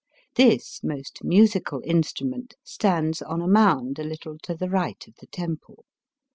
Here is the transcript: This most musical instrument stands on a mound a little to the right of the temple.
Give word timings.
This 0.33 0.83
most 0.83 1.19
musical 1.23 1.79
instrument 1.85 2.55
stands 2.63 3.21
on 3.21 3.39
a 3.39 3.47
mound 3.47 3.99
a 3.99 4.03
little 4.03 4.39
to 4.39 4.55
the 4.55 4.67
right 4.67 5.05
of 5.07 5.13
the 5.19 5.27
temple. 5.27 5.85